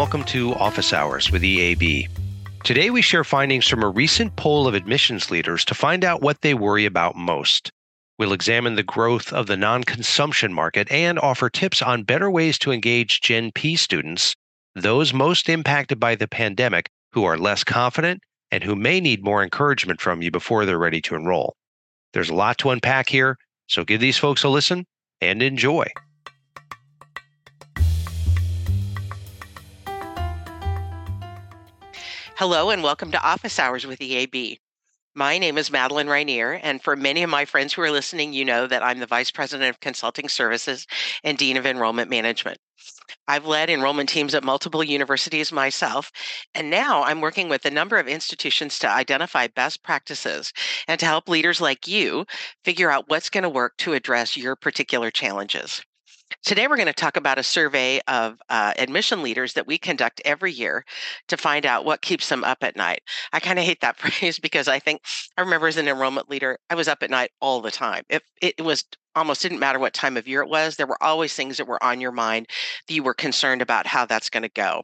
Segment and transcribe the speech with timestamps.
[0.00, 2.08] welcome to Office Hours with EAB.
[2.64, 6.40] Today, we share findings from a recent poll of admissions leaders to find out what
[6.40, 7.70] they worry about most.
[8.18, 12.58] We'll examine the growth of the non consumption market and offer tips on better ways
[12.60, 14.34] to engage Gen P students,
[14.74, 19.42] those most impacted by the pandemic who are less confident and who may need more
[19.42, 21.56] encouragement from you before they're ready to enroll.
[22.14, 24.86] There's a lot to unpack here, so give these folks a listen
[25.20, 25.88] and enjoy.
[32.40, 34.56] Hello, and welcome to Office Hours with EAB.
[35.14, 38.46] My name is Madeleine Rhyneer, and for many of my friends who are listening, you
[38.46, 40.86] know that I'm the Vice President of Consulting Services
[41.22, 42.56] and Dean of Enrollment Management.
[43.28, 46.10] I've led enrollment teams at multiple universities myself,
[46.54, 50.54] and now I'm working with a number of institutions to identify best practices
[50.88, 52.24] and to help leaders like you
[52.64, 55.82] figure out what's going to work to address your particular challenges.
[56.44, 60.22] Today, we're going to talk about a survey of uh, admission leaders that we conduct
[60.24, 60.84] every year
[61.28, 63.02] to find out what keeps them up at night.
[63.32, 65.02] I kind of hate that phrase because I think
[65.36, 68.04] I remember as an enrollment leader, I was up at night all the time.
[68.08, 71.34] If it was almost didn't matter what time of year it was, there were always
[71.34, 72.46] things that were on your mind
[72.86, 74.82] that you were concerned about how that's going to go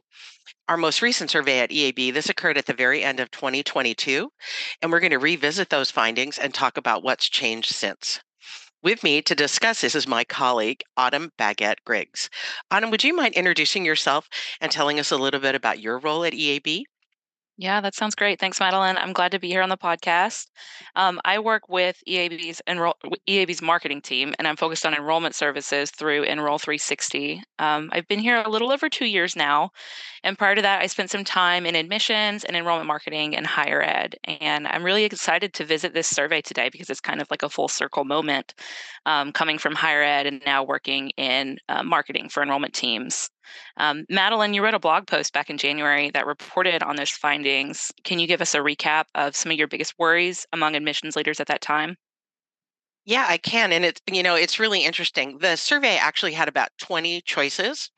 [0.68, 4.30] our most recent survey at EAB, this occurred at the very end of 2022,
[4.82, 8.20] and we're going to revisit those findings and talk about what's changed since.
[8.86, 12.30] With me to discuss this is my colleague, Autumn Baggett-Griggs.
[12.70, 14.28] Autumn, would you mind introducing yourself
[14.60, 16.84] and telling us a little bit about your role at EAB?
[17.58, 18.38] Yeah, that sounds great.
[18.38, 18.98] Thanks, Madeleine.
[18.98, 20.48] I'm glad to be here on the podcast.
[20.94, 25.90] Um, I work with EAB's enroll EAB's marketing team, and I'm focused on enrollment services
[25.90, 27.42] through Enroll 360.
[27.58, 29.70] Um, I've been here a little over two years now,
[30.22, 33.82] and prior to that, I spent some time in admissions and enrollment marketing and higher
[33.82, 34.16] ed.
[34.24, 37.48] And I'm really excited to visit this survey today because it's kind of like a
[37.48, 38.52] full circle moment,
[39.06, 43.30] um, coming from higher ed and now working in uh, marketing for enrollment teams.
[43.76, 47.92] Um, Madeleine, you wrote a blog post back in January that reported on those findings.
[48.04, 51.40] Can you give us a recap of some of your biggest worries among admissions leaders
[51.40, 51.96] at that time?
[53.04, 53.72] Yeah, I can.
[53.72, 55.38] And it's, you know, it's really interesting.
[55.38, 57.90] The survey actually had about 20 choices.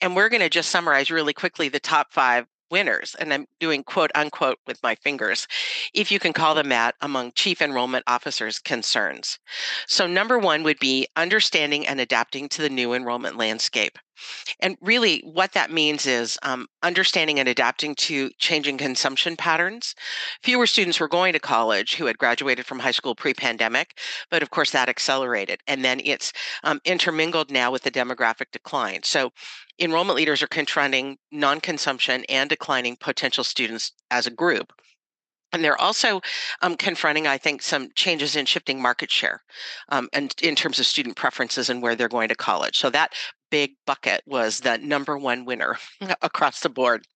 [0.00, 3.84] And we're going to just summarize really quickly the top five winners, and I'm doing
[3.84, 5.46] quote unquote with my fingers,
[5.92, 9.38] if you can call them that, among chief enrollment officers' concerns.
[9.86, 13.96] So, number one would be understanding and adapting to the new enrollment landscape.
[14.60, 19.94] And really, what that means is um, understanding and adapting to changing consumption patterns.
[20.42, 23.98] Fewer students were going to college who had graduated from high school pre pandemic,
[24.30, 25.60] but of course, that accelerated.
[25.66, 26.32] And then it's
[26.62, 29.02] um, intermingled now with the demographic decline.
[29.02, 29.32] So,
[29.78, 34.72] enrollment leaders are confronting non consumption and declining potential students as a group.
[35.54, 36.20] And they're also
[36.62, 39.42] um, confronting, I think, some changes in shifting market share
[39.88, 42.76] um, and in terms of student preferences and where they're going to college.
[42.76, 43.12] So that
[43.50, 45.78] big bucket was the number one winner
[46.22, 47.06] across the board.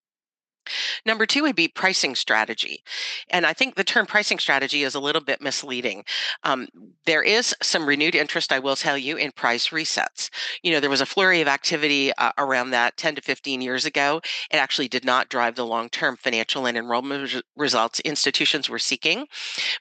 [1.06, 2.82] Number two would be pricing strategy.
[3.30, 6.04] And I think the term pricing strategy is a little bit misleading.
[6.42, 6.68] Um,
[7.06, 10.30] there is some renewed interest, I will tell you, in price resets.
[10.62, 13.84] You know, there was a flurry of activity uh, around that 10 to 15 years
[13.84, 14.20] ago.
[14.50, 19.26] It actually did not drive the long term financial and enrollment results institutions were seeking.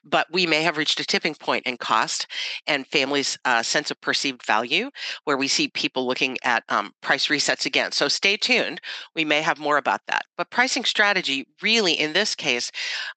[0.04, 2.26] But we may have reached a tipping point in cost
[2.66, 4.90] and families' uh, sense of perceived value
[5.24, 7.92] where we see people looking at um, price resets again.
[7.92, 8.80] So stay tuned.
[9.14, 10.22] We may have more about that.
[10.36, 12.70] But pricing pricing strategy really in this case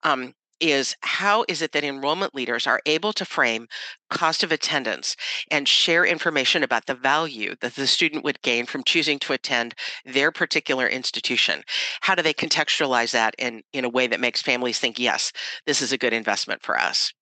[0.03, 3.67] um, is how is it that enrollment leaders are able to frame
[4.09, 5.15] cost of attendance
[5.51, 9.75] and share information about the value that the student would gain from choosing to attend
[10.05, 11.61] their particular institution
[12.01, 15.31] how do they contextualize that in, in a way that makes families think yes
[15.67, 17.13] this is a good investment for us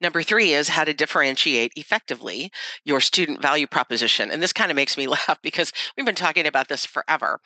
[0.00, 2.52] Number three is how to differentiate effectively
[2.84, 4.30] your student value proposition.
[4.30, 7.40] And this kind of makes me laugh because we've been talking about this forever.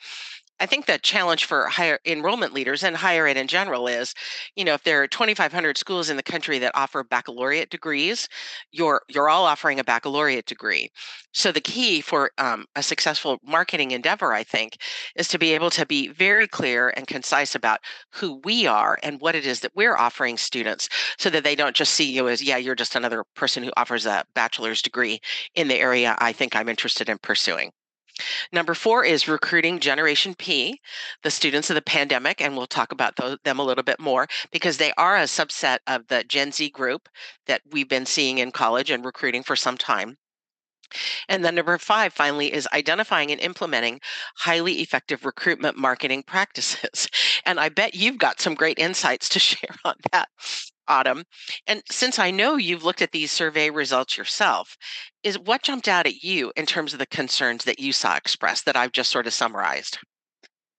[0.61, 4.13] I think the challenge for higher enrollment leaders and higher ed in general is,
[4.55, 8.27] you know, if there are 2,500 schools in the country that offer baccalaureate degrees,
[8.71, 10.89] you're you're all offering a baccalaureate degree.
[11.33, 14.77] So the key for um, a successful marketing endeavor, I think,
[15.15, 17.79] is to be able to be very clear and concise about
[18.11, 21.75] who we are and what it is that we're offering students, so that they don't
[21.75, 25.19] just see you as, yeah, you're just another person who offers a bachelor's degree
[25.55, 27.71] in the area I think I'm interested in pursuing.
[28.51, 30.79] Number four is recruiting Generation P,
[31.23, 34.77] the students of the pandemic, and we'll talk about them a little bit more because
[34.77, 37.09] they are a subset of the Gen Z group
[37.47, 40.17] that we've been seeing in college and recruiting for some time.
[41.27, 43.99] And then number five, finally, is identifying and implementing
[44.37, 47.07] highly effective recruitment marketing practices.
[47.45, 50.27] And I bet you've got some great insights to share on that.
[50.89, 51.23] Autumn.
[51.67, 54.75] And since I know you've looked at these survey results yourself,
[55.23, 58.65] is what jumped out at you in terms of the concerns that you saw expressed
[58.65, 59.99] that I've just sort of summarized?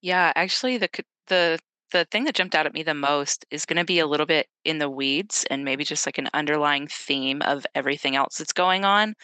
[0.03, 0.89] Yeah, actually, the
[1.29, 1.59] the
[1.93, 4.27] the thing that jumped out at me the most is going to be a little
[4.27, 8.53] bit in the weeds and maybe just like an underlying theme of everything else that's
[8.53, 9.15] going on,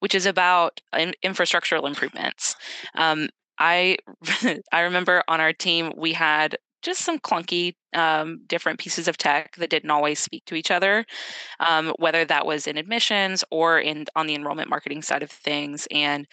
[0.00, 2.56] which is about in, infrastructural improvements.
[2.94, 3.28] Um,
[3.58, 3.96] I
[4.72, 9.56] I remember on our team we had just some clunky um, different pieces of tech
[9.56, 11.04] that didn't always speak to each other,
[11.60, 15.86] um, whether that was in admissions or in on the enrollment marketing side of things.
[15.90, 16.26] And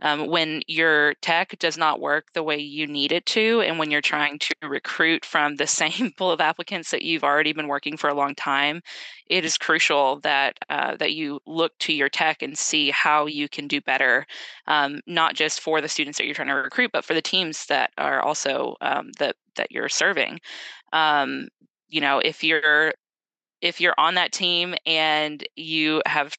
[0.00, 3.90] um, when your tech does not work the way you need it to, and when
[3.90, 7.96] you're trying to recruit from the same pool of applicants that you've already been working
[7.96, 8.82] for a long time,
[9.26, 13.48] it is crucial that uh, that you look to your tech and see how you
[13.48, 14.26] can do better,
[14.66, 17.66] um, not just for the students that you're trying to recruit, but for the teams
[17.66, 20.38] that are also um, that that you're serving
[20.92, 21.48] um,
[21.88, 22.92] you know if you're
[23.60, 26.34] if you're on that team and you have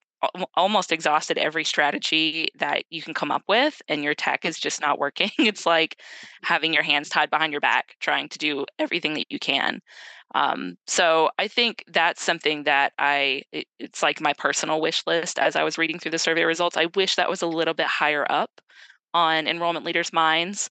[0.56, 4.80] almost exhausted every strategy that you can come up with and your tech is just
[4.80, 6.00] not working it's like
[6.44, 9.80] having your hands tied behind your back trying to do everything that you can.
[10.36, 15.38] Um, so i think that's something that i it, it's like my personal wish list
[15.38, 17.86] as i was reading through the survey results i wish that was a little bit
[17.86, 18.50] higher up
[19.14, 20.70] on enrollment leaders minds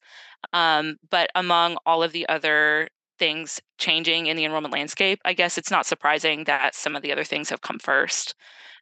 [0.53, 2.89] um, but among all of the other
[3.19, 7.13] things changing in the enrollment landscape, I guess it's not surprising that some of the
[7.13, 8.35] other things have come first.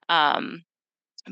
[0.09, 0.63] Um,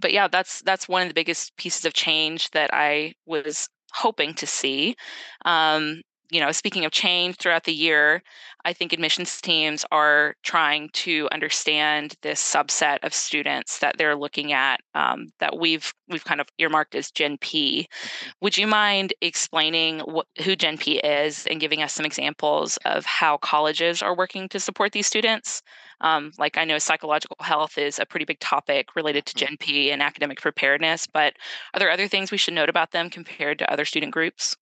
[0.01, 4.35] but yeah, that's that's one of the biggest pieces of change that I was hoping
[4.35, 4.97] to see.
[5.45, 8.23] Um, you know, speaking of change throughout the year,
[8.65, 14.53] I think admissions teams are trying to understand this subset of students that they're looking
[14.53, 17.89] at um, that we've we've kind of earmarked as Gen P.
[17.91, 18.31] Mm-hmm.
[18.43, 23.07] Would you mind explaining what, who Gen P is and giving us some examples of
[23.07, 25.63] how colleges are working to support these students?
[26.01, 29.47] Um, like I know psychological health is a pretty big topic related to mm-hmm.
[29.47, 31.35] Gen P and academic preparedness, but
[31.73, 34.57] are there other things we should note about them compared to other student groups?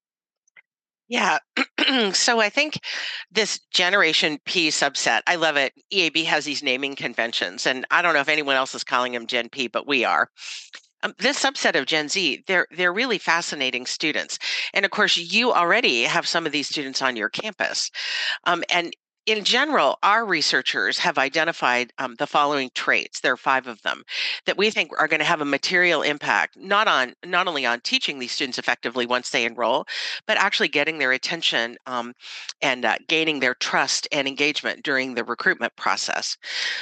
[1.07, 1.39] Yeah.
[2.13, 2.79] so I think
[3.31, 5.73] this Generation P subset, I love it.
[5.93, 9.27] EAB has these naming conventions, and I don't know if anyone else is calling them
[9.27, 10.29] Gen P, but we are.
[11.03, 14.39] Um, this subset of Gen Z, they're they're really fascinating students,
[14.73, 17.91] and of course, you already have some of these students on your campus,
[18.45, 18.93] um, and
[19.27, 23.19] in general, our researchers have identified um, the following traits.
[23.19, 24.03] There are five of them
[24.45, 27.81] that we think are going to have a material impact, not on not only on
[27.81, 29.85] teaching these students effectively once they enroll,
[30.27, 32.13] but actually getting their attention um,
[32.61, 36.37] and uh, gaining their trust and engagement during the recruitment process.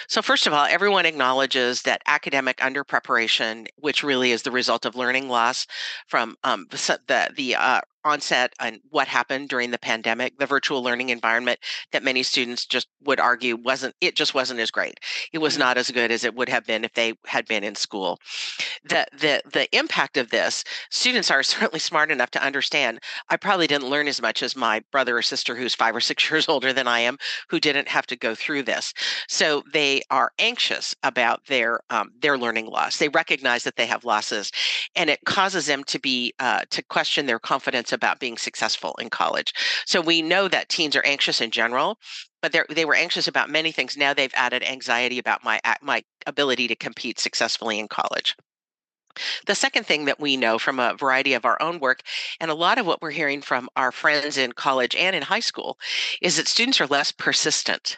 [0.08, 4.86] So, first of all, everyone acknowledges that academic under preparation, which really is the result
[4.86, 5.66] of learning loss
[6.08, 11.10] from um, the the uh, onset and what happened during the pandemic, the virtual learning
[11.10, 11.60] environment
[11.92, 15.00] that many students just would argue wasn't, it just wasn't as great.
[15.34, 15.62] It was mm-hmm.
[15.62, 18.20] not as good as it would have been if they had been in school.
[18.84, 23.00] The, the, the impact of this, students are certainly smart enough to understand.
[23.30, 26.30] I probably didn't learn as much as my brother or sister who's five or six
[26.30, 27.18] years older than I am,
[27.50, 28.94] who didn't have to go through this.
[29.28, 32.98] So they are anxious about their, um, their learning loss.
[32.98, 34.52] They recognize that they have losses
[34.96, 39.10] and it causes them to be, uh, to question their confidence about being successful in
[39.10, 39.54] college.
[39.88, 41.98] So we know that teens are anxious in general,
[42.44, 43.98] but they were anxious about many things.
[43.98, 48.36] Now they've added anxiety about my my ability to compete successfully in college.
[49.46, 52.02] The second thing that we know from a variety of our own work,
[52.40, 55.40] and a lot of what we're hearing from our friends in college and in high
[55.40, 55.78] school,
[56.22, 57.98] is that students are less persistent.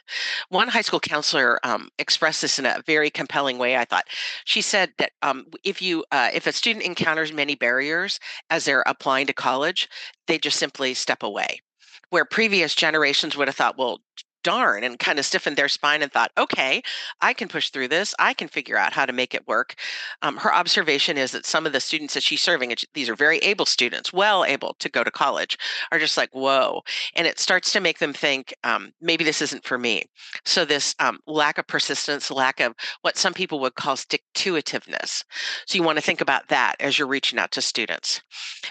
[0.49, 3.77] One high school counselor um, expressed this in a very compelling way.
[3.77, 4.05] I thought
[4.45, 8.19] she said that um, if you uh, if a student encounters many barriers
[8.49, 9.89] as they're applying to college,
[10.27, 11.61] they just simply step away
[12.09, 13.99] where previous generations would have thought, well,
[14.47, 16.81] darn and kind of stiffened their spine and thought, okay,
[17.19, 18.15] I can push through this.
[18.17, 19.75] I can figure out how to make it work.
[20.21, 23.39] Um, her observation is that some of the students that she's serving, these are very
[23.39, 25.57] able students, well able to go to college,
[25.91, 26.81] are just like, whoa.
[27.13, 30.03] And it starts to make them think, um, maybe this isn't for me.
[30.45, 34.53] So, this um, lack of persistence, lack of what some people would call stick to
[34.53, 35.25] itiveness.
[35.65, 38.21] So, you want to think about that as you're reaching out to students.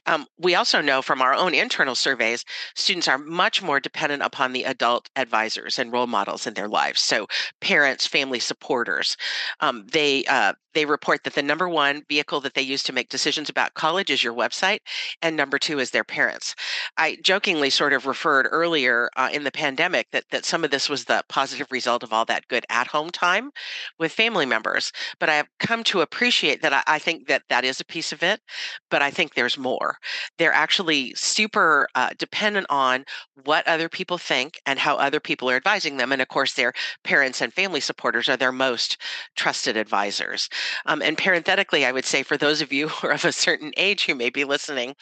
[0.06, 4.54] Um, we also know from our own internal surveys, students are much more dependent upon
[4.54, 5.11] the adult
[5.78, 7.00] and role models in their lives.
[7.00, 7.26] So
[7.61, 9.16] parents, family supporters.
[9.61, 13.09] Um, they uh, they report that the number one vehicle that they use to make
[13.09, 14.78] decisions about college is your website,
[15.23, 16.54] and number two is their parents.
[16.97, 20.88] I jokingly sort of referred earlier uh, in the pandemic that that some of this
[20.88, 23.50] was the positive result of all that good at home time
[23.99, 24.92] with family members.
[25.18, 28.12] But I have come to appreciate that I, I think that that is a piece
[28.12, 28.40] of it,
[28.88, 29.97] but I think there's more.
[30.38, 33.04] They're actually super uh, dependent on
[33.42, 36.12] what other people think and how other people are are advising them.
[36.12, 38.99] And of course, their parents and family supporters are their most
[39.35, 40.49] trusted advisors.
[40.87, 43.73] Um, and parenthetically, I would say for those of you who are of a certain
[43.76, 44.94] age who may be listening,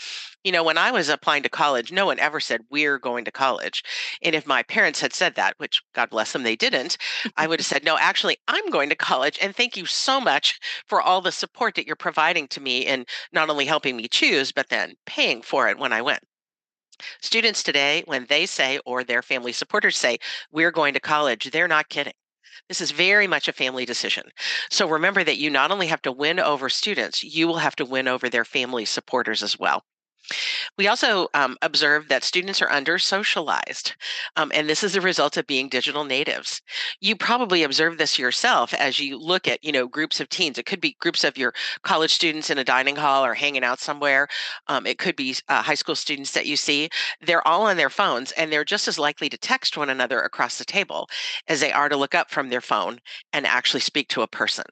[0.44, 3.30] you know, when I was applying to college, no one ever said, We're going to
[3.30, 3.82] college.
[4.22, 6.98] And if my parents had said that, which God bless them, they didn't,
[7.36, 9.38] I would have said, No, actually, I'm going to college.
[9.40, 13.06] And thank you so much for all the support that you're providing to me in
[13.32, 16.22] not only helping me choose, but then paying for it when I went.
[17.20, 20.18] Students today, when they say, or their family supporters say,
[20.52, 22.12] We're going to college, they're not kidding.
[22.68, 24.30] This is very much a family decision.
[24.70, 27.84] So remember that you not only have to win over students, you will have to
[27.84, 29.84] win over their family supporters as well.
[30.78, 33.94] We also um, that students are under socialized,
[34.36, 36.62] um, and this is a result of being digital natives.
[37.00, 40.58] You probably observe this yourself as you look at, you know, groups of teens.
[40.58, 41.52] It could be groups of your
[41.82, 44.28] college students in a dining hall or hanging out somewhere.
[44.68, 46.88] Um, it could be uh, high school students that you see.
[47.20, 50.58] They're all on their phones, and they're just as likely to text one another across
[50.58, 51.08] the table
[51.48, 52.98] as they are to look up from their phone
[53.32, 54.64] and actually speak to a person.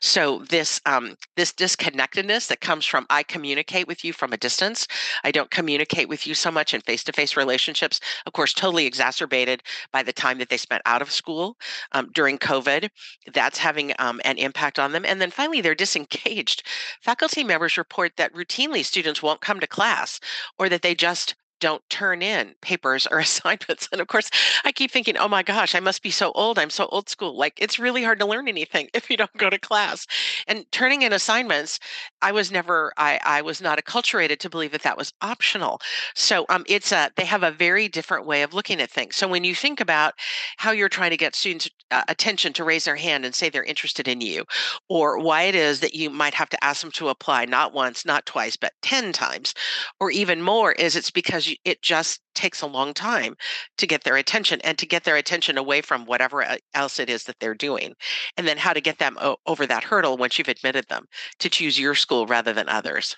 [0.00, 4.86] So this um, this disconnectedness that comes from I communicate with you from a distance
[5.24, 8.00] I don't communicate with you so much in face to face relationships.
[8.26, 9.62] Of course, totally exacerbated
[9.92, 11.56] by the time that they spent out of school
[11.92, 12.88] um, during COVID.
[13.32, 15.04] That's having um, an impact on them.
[15.04, 16.62] And then finally, they're disengaged.
[17.02, 20.20] Faculty members report that routinely students won't come to class
[20.58, 23.88] or that they just don't turn in papers or assignments.
[23.92, 24.30] And of course,
[24.64, 26.58] I keep thinking, oh my gosh, I must be so old.
[26.58, 27.36] I'm so old school.
[27.36, 30.06] Like it's really hard to learn anything if you don't go to class.
[30.46, 31.78] And turning in assignments,
[32.22, 35.80] I was never, I, I was not acculturated to believe that that was optional.
[36.14, 39.16] So um, it's a, they have a very different way of looking at things.
[39.16, 40.14] So when you think about
[40.56, 43.62] how you're trying to get students' uh, attention to raise their hand and say they're
[43.62, 44.44] interested in you,
[44.88, 48.04] or why it is that you might have to ask them to apply not once,
[48.04, 49.54] not twice, but 10 times,
[50.00, 53.36] or even more, is it's because it just takes a long time
[53.78, 57.24] to get their attention and to get their attention away from whatever else it is
[57.24, 57.94] that they're doing.
[58.36, 61.06] And then how to get them over that hurdle once you've admitted them
[61.40, 63.16] to choose your school rather than others.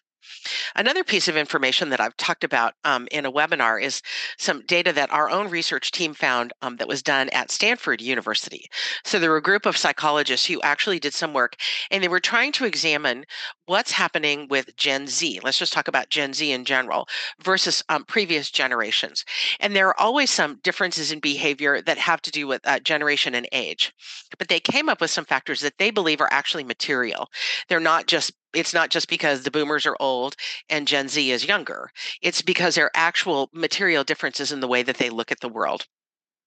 [0.74, 4.02] Another piece of information that I've talked about um, in a webinar is
[4.38, 8.68] some data that our own research team found um, that was done at Stanford University.
[9.04, 11.56] So there were a group of psychologists who actually did some work
[11.90, 13.24] and they were trying to examine
[13.66, 15.40] what's happening with Gen Z.
[15.42, 17.08] Let's just talk about Gen Z in general
[17.42, 19.24] versus um, previous generations.
[19.60, 23.34] And there are always some differences in behavior that have to do with uh, generation
[23.34, 23.92] and age.
[24.38, 27.28] But they came up with some factors that they believe are actually material.
[27.68, 30.37] They're not just it's not just because the boomers are old
[30.69, 31.90] and Gen Z is younger.
[32.23, 35.49] It's because there are actual material differences in the way that they look at the
[35.49, 35.87] world.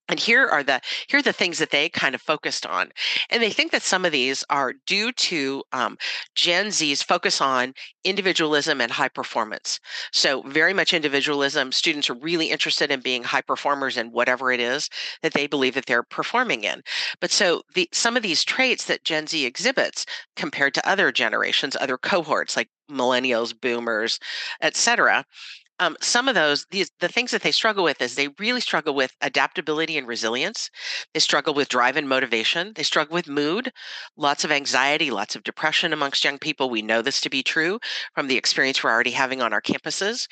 [0.09, 2.91] And here are the here are the things that they kind of focused on,
[3.29, 5.97] and they think that some of these are due to um,
[6.35, 9.79] Gen Z's focus on individualism and high performance.
[10.11, 11.71] So very much individualism.
[11.71, 14.89] Students are really interested in being high performers in whatever it is
[15.21, 16.81] that they believe that they're performing in.
[17.21, 20.05] But so the some of these traits that Gen Z exhibits
[20.35, 24.19] compared to other generations, other cohorts like millennials, boomers,
[24.61, 25.23] et cetera,
[25.83, 28.95] um, some of those these the things that they struggle with is they really struggle
[28.95, 30.69] with adaptability and resilience.
[31.13, 32.71] They struggle with drive and motivation.
[32.75, 33.71] They struggle with mood.
[34.15, 36.69] Lots of anxiety lots of depression amongst young people.
[36.69, 37.79] We know this to be true
[38.15, 40.27] from the experience we're already having on our campuses.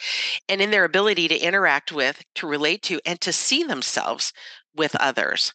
[0.48, 4.31] And in their ability to interact with to relate to and to see themselves
[4.74, 5.53] with others.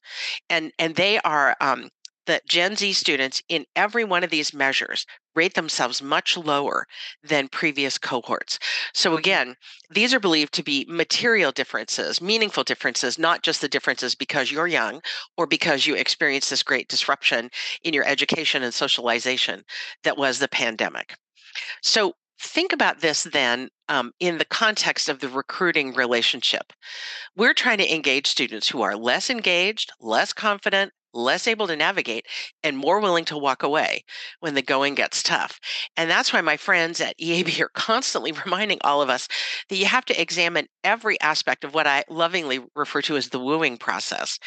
[0.50, 1.88] And and they are um,
[2.26, 6.86] that Gen Z students in every one of these measures rate themselves much lower
[7.22, 8.58] than previous cohorts.
[8.94, 9.18] So, mm-hmm.
[9.18, 9.56] again,
[9.90, 14.66] these are believed to be material differences, meaningful differences, not just the differences because you're
[14.66, 15.02] young
[15.36, 17.50] or because you experienced this great disruption
[17.84, 19.64] in your education and socialization
[20.02, 21.16] that was the pandemic.
[21.82, 26.72] So, think about this then um, in the context of the recruiting relationship.
[27.36, 32.26] We're trying to engage students who are less engaged, less confident, less able to navigate,
[32.62, 34.04] and more willing to walk away
[34.40, 35.58] when the going gets tough.
[35.96, 39.28] And that's why my friends at EAB are constantly reminding all of us
[39.68, 43.40] that you have to examine every aspect of what I lovingly refer to as the
[43.40, 44.38] wooing process,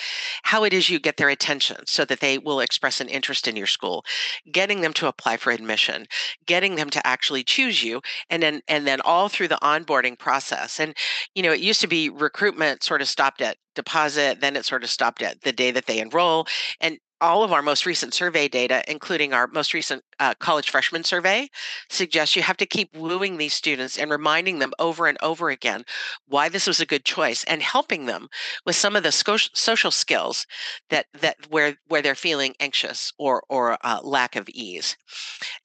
[0.44, 3.56] how it is you get their attention so that they will express an interest in
[3.56, 4.06] your school,
[4.52, 6.06] getting them to apply for admission,
[6.46, 10.80] getting them to actually choose you, and then and then all through the onboarding process.
[10.80, 10.96] And
[11.36, 14.84] you know, it used to be recruitment sort of stopped at deposit, then it sort
[14.84, 16.48] of stopped at the day that they enroll.
[16.82, 21.04] And all of our most recent survey data, including our most recent uh, college freshman
[21.04, 21.50] survey,
[21.90, 25.84] suggests you have to keep wooing these students and reminding them over and over again
[26.28, 28.28] why this was a good choice and helping them
[28.66, 30.46] with some of the sco- social skills
[30.90, 34.98] that that where where they're feeling anxious or or uh, lack of ease.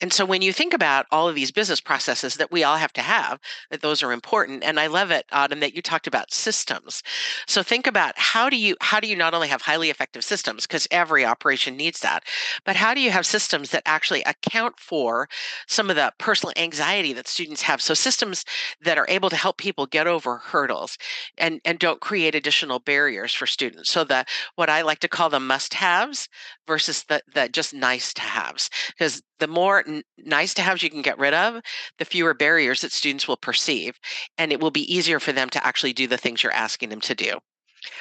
[0.00, 2.92] And so when you think about all of these business processes that we all have
[2.94, 3.38] to have,
[3.70, 4.62] that those are important.
[4.64, 7.02] And I love it, Autumn, that you talked about systems.
[7.46, 10.66] So think about how do you how do you not only have highly effective systems
[10.66, 12.24] because every operation needs that,
[12.64, 15.28] but how do you have systems that actually account for
[15.68, 17.82] some of the personal anxiety that students have?
[17.82, 18.44] So systems
[18.82, 20.96] that are able to help people get over hurdles
[21.36, 23.90] and and don't create additional barriers for students.
[23.90, 24.24] So the
[24.54, 26.28] what I like to call the must-haves
[26.66, 30.88] versus the the just nice to haves because the more n- nice to haves you
[30.90, 31.60] can get rid of
[31.98, 33.98] the fewer barriers that students will perceive
[34.38, 37.00] and it will be easier for them to actually do the things you're asking them
[37.02, 37.38] to do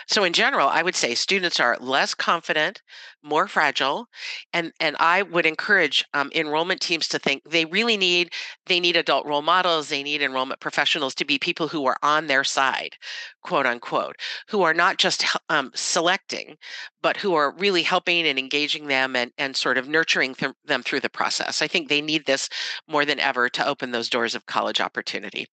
[0.08, 2.82] so in general, I would say students are less confident,
[3.22, 4.08] more fragile,
[4.54, 8.32] and and I would encourage um, enrollment teams to think they really need
[8.66, 12.28] they need adult role models, they need enrollment professionals to be people who are on
[12.28, 12.96] their side,
[13.42, 14.16] quote unquote,
[14.50, 16.58] who are not just um, selecting,
[17.02, 20.84] but who are really helping and engaging them and and sort of nurturing th- them
[20.84, 21.62] through the process.
[21.62, 22.50] I think they need this
[22.88, 25.48] more than ever to open those doors of college opportunity.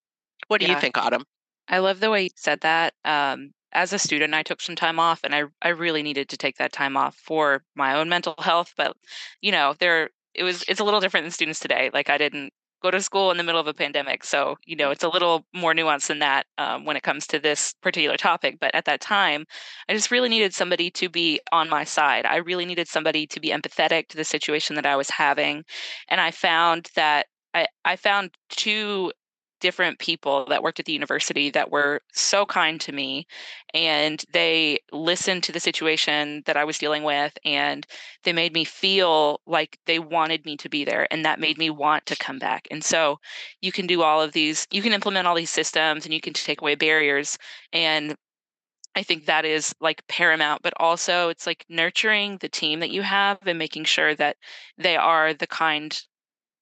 [0.49, 0.75] What do yeah.
[0.75, 1.25] you think, Autumn?
[1.69, 2.95] I love the way you said that.
[3.05, 6.37] Um, as a student, I took some time off and I, I really needed to
[6.37, 8.75] take that time off for my own mental health.
[8.77, 8.97] But,
[9.41, 11.91] you know, there it was it's a little different than students today.
[11.93, 14.25] Like I didn't go to school in the middle of a pandemic.
[14.25, 17.39] So, you know, it's a little more nuanced than that um, when it comes to
[17.39, 18.57] this particular topic.
[18.59, 19.45] But at that time,
[19.89, 22.25] I just really needed somebody to be on my side.
[22.25, 25.65] I really needed somebody to be empathetic to the situation that I was having.
[26.09, 29.13] And I found that I, I found two
[29.61, 33.27] different people that worked at the university that were so kind to me
[33.75, 37.87] and they listened to the situation that I was dealing with and
[38.25, 41.71] they made me feel like they wanted me to be there and that made me
[41.71, 42.67] want to come back.
[42.71, 43.21] And so
[43.61, 46.33] you can do all of these you can implement all these systems and you can
[46.33, 47.39] take away barriers
[47.73, 48.17] and
[48.97, 53.03] I think that is like paramount, but also it's like nurturing the team that you
[53.03, 54.37] have and making sure that
[54.79, 55.99] they are the kind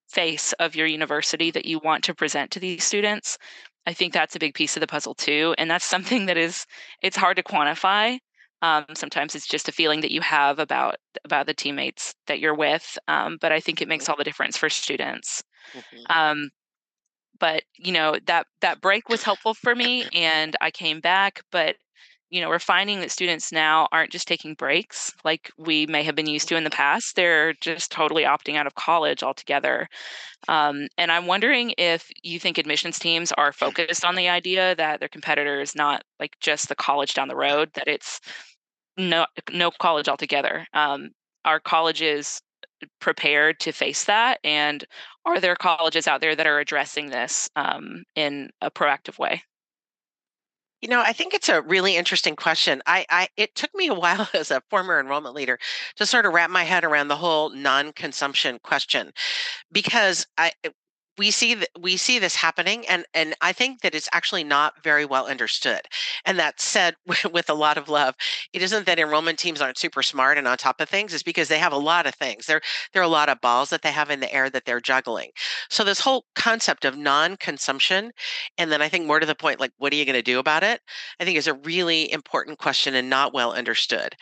[0.09, 3.37] face of your university that you want to present to these students
[3.85, 6.65] i think that's a big piece of the puzzle too and that's something that is
[7.01, 8.17] it's hard to quantify
[8.61, 12.55] um, sometimes it's just a feeling that you have about about the teammates that you're
[12.55, 16.17] with um, but i think it makes all the difference for students mm-hmm.
[16.17, 16.49] um,
[17.39, 21.75] but you know that that break was helpful for me and i came back but
[22.29, 26.15] you know, we're finding that students now aren't just taking breaks like we may have
[26.15, 27.15] been used to in the past.
[27.15, 29.87] They're just totally opting out of college altogether.
[30.47, 34.99] Um, and I'm wondering if you think admissions teams are focused on the idea that
[34.99, 38.19] their competitor is not like just the college down the road, that it's
[38.97, 40.65] no no college altogether.
[40.73, 41.09] Um,
[41.45, 42.41] are colleges
[42.99, 44.85] prepared to face that, and
[45.25, 49.43] are there colleges out there that are addressing this um, in a proactive way?
[50.81, 52.81] You know, I think it's a really interesting question.
[52.85, 55.59] I, I it took me a while as a former enrollment leader
[55.97, 59.11] to sort of wrap my head around the whole non-consumption question
[59.71, 60.51] because I
[61.19, 64.81] we see that we see this happening and and i think that it's actually not
[64.83, 65.81] very well understood
[66.25, 66.95] and that said
[67.31, 68.15] with a lot of love
[68.53, 71.47] it isn't that enrollment teams aren't super smart and on top of things it's because
[71.47, 72.45] they have a lot of things.
[72.45, 72.61] There
[72.93, 75.29] there are a lot of balls that they have in the air that they're juggling.
[75.69, 78.11] So this whole concept of non-consumption
[78.57, 80.39] and then i think more to the point like what are you going to do
[80.39, 80.81] about it
[81.19, 84.15] i think is a really important question and not well understood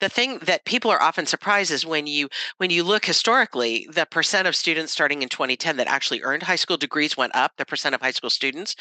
[0.00, 4.06] the thing that people are often surprised is when you when you look historically the
[4.06, 7.64] percent of students starting in 2010 that actually earned high school degrees went up the
[7.64, 8.74] percent of high school students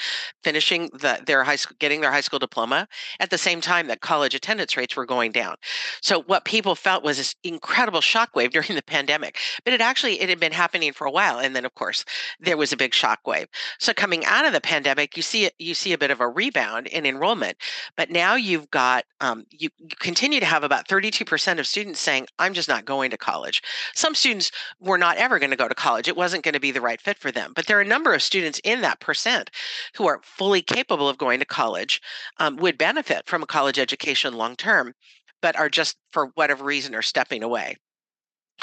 [0.44, 2.88] finishing the, their high school getting their high school diploma
[3.20, 5.56] at the same time that college attendance rates were going down.
[6.02, 10.30] So what people felt was this incredible shockwave during the pandemic but it actually it
[10.30, 12.06] had been happening for a while and then of course
[12.40, 13.48] there was a big shockwave.
[13.78, 16.88] So coming out of the pandemic you see you see a bit of a rebound
[16.88, 17.58] in enrollment
[17.98, 22.00] but now you've got um, you, you continue to have about 30 32% of students
[22.00, 23.62] saying, I'm just not going to college.
[23.96, 26.08] Some students were not ever going to go to college.
[26.08, 27.54] It wasn't going to be the right fit for them.
[27.56, 29.50] But there are a number of students in that percent
[29.96, 32.02] who are fully capable of going to college,
[32.38, 34.94] um, would benefit from a college education long term,
[35.42, 37.76] but are just, for whatever reason, are stepping away.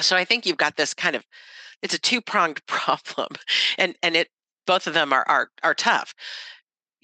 [0.01, 1.25] So I think you've got this kind of
[1.83, 3.29] it's a two-pronged problem
[3.79, 4.29] and and it
[4.67, 6.15] both of them are are, are tough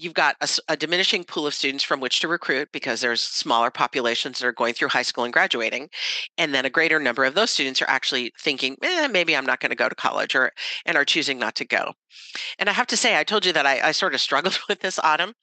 [0.02, 3.70] you've got a, a, diminishing pool of students from which to recruit because there's smaller
[3.70, 5.88] populations that are going through high school and graduating
[6.36, 9.60] and then a greater number of those students are actually thinking eh, maybe i'm not
[9.60, 10.50] going to go to college or
[10.86, 11.92] and are choosing not to go.
[12.58, 14.80] And i have to say i told you that i, I sort of struggled with
[14.80, 15.34] this autumn.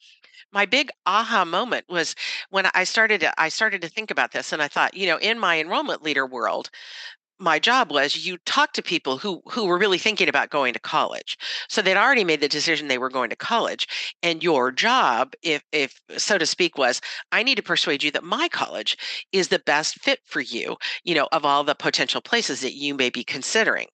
[0.52, 2.16] My big aha moment was
[2.50, 5.20] when I started to, I started to think about this and I thought, you know,
[5.20, 6.72] in my enrollment leader world,
[7.40, 10.80] my job was you talk to people who who were really thinking about going to
[10.80, 11.38] college.
[11.70, 13.88] So they'd already made the decision they were going to college
[14.24, 18.24] and your job if if so to speak was i need to persuade you that
[18.24, 18.98] my college
[19.32, 22.94] is the best fit for you you know of all the potential places that you
[22.96, 23.88] may be considering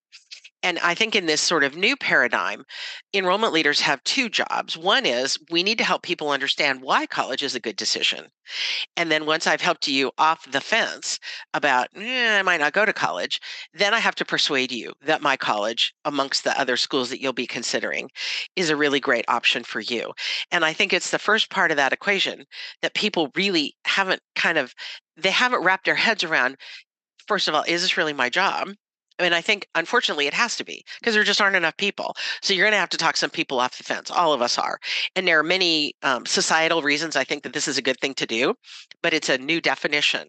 [0.65, 2.65] and I think in this sort of new paradigm,
[3.13, 4.75] enrollment leaders have two jobs.
[4.75, 8.31] One is we need to help people understand why college is a good decision.
[8.97, 11.19] And then once I've helped you off the fence
[11.53, 13.39] about, eh, I might not go to college,
[13.75, 17.31] then I have to persuade you that my college, amongst the other schools that you'll
[17.31, 18.09] be considering,
[18.55, 20.13] is a really great option for you.
[20.51, 22.43] And I think it's the first part of that equation
[22.81, 24.73] that people really haven't kind of,
[25.15, 26.57] they haven't wrapped their heads around.
[27.27, 28.69] First of all, is this really my job?
[29.17, 32.15] I mean, I think unfortunately it has to be because there just aren't enough people.
[32.41, 34.11] So you're going to have to talk some people off the fence.
[34.11, 34.77] All of us are.
[35.15, 38.13] And there are many um, societal reasons I think that this is a good thing
[38.15, 38.55] to do,
[39.01, 40.27] but it's a new definition.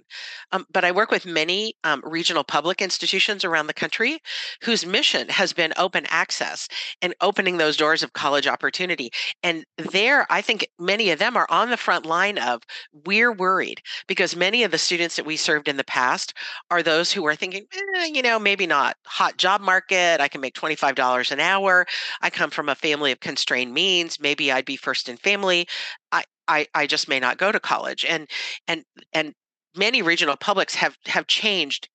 [0.53, 4.21] Um, but I work with many um, regional public institutions around the country
[4.63, 6.69] whose mission has been open access
[7.03, 9.11] and opening those doors of college opportunity.
[9.43, 12.63] And there, I think many of them are on the front line of
[13.05, 16.35] we're worried because many of the students that we served in the past
[16.71, 20.21] are those who are thinking, eh, you know, maybe not not hot job market.
[20.21, 21.87] I can make $25 an hour.
[22.21, 24.21] I come from a family of constrained means.
[24.21, 25.67] Maybe I'd be first in family.
[26.13, 28.05] I, I, I just may not go to college.
[28.05, 28.29] And
[28.69, 29.33] and and
[29.75, 31.89] many regional publics have have changed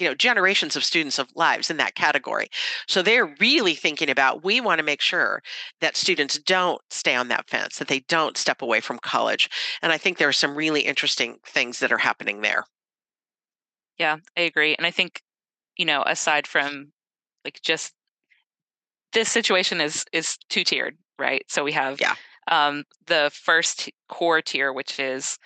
[0.00, 2.48] you know generations of students of lives in that category
[2.88, 5.40] so they're really thinking about we want to make sure
[5.80, 9.48] that students don't stay on that fence that they don't step away from college
[9.82, 12.64] and i think there are some really interesting things that are happening there
[13.98, 15.22] yeah i agree and i think
[15.76, 16.92] you know, aside from
[17.44, 17.92] like just
[19.12, 21.44] this situation is is two tiered, right?
[21.48, 22.14] So we have yeah.
[22.50, 25.38] um, the first core tier, which is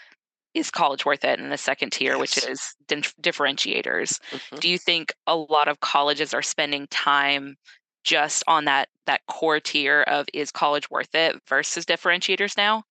[0.55, 2.21] is college worth it, and the second tier, yes.
[2.21, 4.19] which is differentiators.
[4.31, 4.57] Mm-hmm.
[4.57, 7.57] Do you think a lot of colleges are spending time
[8.05, 12.83] just on that that core tier of is college worth it versus differentiators now?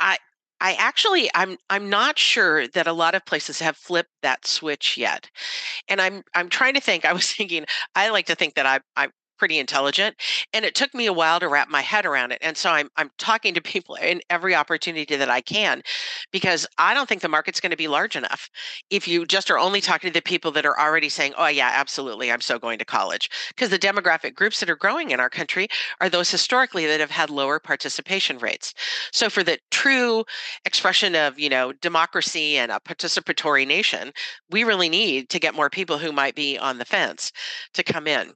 [0.00, 0.18] I
[0.62, 4.96] I actually I'm I'm not sure that a lot of places have flipped that switch
[4.96, 5.28] yet.
[5.88, 7.04] And I'm I'm trying to think.
[7.04, 9.08] I was thinking I like to think that I I
[9.42, 10.14] pretty intelligent
[10.52, 12.88] and it took me a while to wrap my head around it and so i'm
[12.96, 15.82] i'm talking to people in every opportunity that i can
[16.30, 18.48] because i don't think the market's going to be large enough.
[18.88, 21.72] If you just are only talking to the people that are already saying oh yeah
[21.74, 25.28] absolutely i'm so going to college because the demographic groups that are growing in our
[25.28, 25.66] country
[26.00, 28.74] are those historically that have had lower participation rates.
[29.12, 30.24] So for the true
[30.64, 34.12] expression of you know democracy and a participatory nation
[34.50, 37.32] we really need to get more people who might be on the fence
[37.74, 38.32] to come in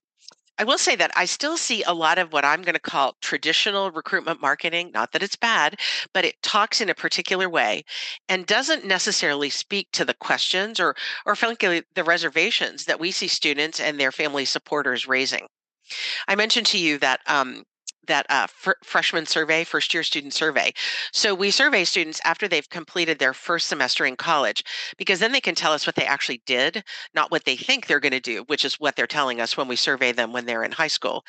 [0.58, 3.16] I will say that I still see a lot of what I'm going to call
[3.20, 4.90] traditional recruitment marketing.
[4.94, 5.78] Not that it's bad,
[6.14, 7.84] but it talks in a particular way
[8.28, 10.94] and doesn't necessarily speak to the questions or,
[11.26, 15.46] or frankly, the reservations that we see students and their family supporters raising.
[16.26, 17.64] I mentioned to you that um,
[18.06, 20.72] that uh, fr- freshman survey, first year student survey.
[21.12, 24.64] So we survey students after they've completed their first semester in college,
[24.98, 26.82] because then they can tell us what they actually did,
[27.14, 29.68] not what they think they're going to do, which is what they're telling us when
[29.68, 31.24] we survey them when they're in high school.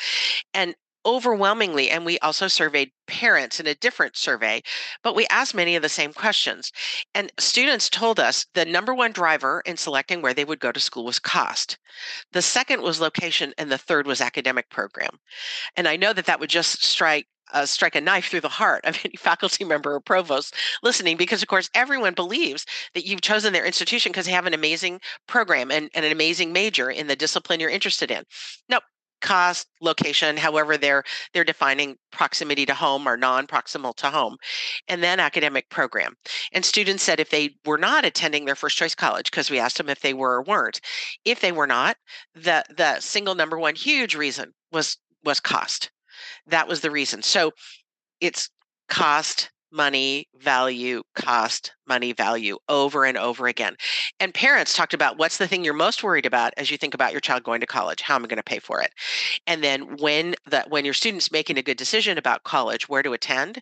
[0.53, 0.75] And
[1.07, 4.61] overwhelmingly, and we also surveyed parents in a different survey,
[5.01, 6.71] but we asked many of the same questions.
[7.15, 10.79] And students told us the number one driver in selecting where they would go to
[10.79, 11.77] school was cost.
[12.33, 15.19] The second was location, and the third was academic program.
[15.77, 18.83] And I know that that would just strike uh, strike a knife through the heart
[18.83, 23.53] of any faculty member or provost listening because of course everyone believes that you've chosen
[23.53, 27.15] their institution because they have an amazing program and, and, an amazing major in the
[27.15, 28.23] discipline you're interested in
[28.67, 28.79] no
[29.21, 31.03] cost location however they're
[31.33, 34.37] they're defining proximity to home or non-proximal to home
[34.87, 36.13] and then academic program.
[36.51, 39.77] And students said if they were not attending their first choice college because we asked
[39.77, 40.81] them if they were or weren't
[41.25, 41.97] if they were not
[42.35, 45.91] the the single number one huge reason was was cost.
[46.45, 47.21] That was the reason.
[47.21, 47.51] So
[48.21, 48.49] it's
[48.87, 53.75] cost money, value, cost, money, value over and over again.
[54.19, 57.11] And parents talked about what's the thing you're most worried about as you think about
[57.11, 58.01] your child going to college?
[58.01, 58.91] How am I going to pay for it?
[59.45, 63.13] And then when that when your student's making a good decision about college, where to
[63.13, 63.61] attend,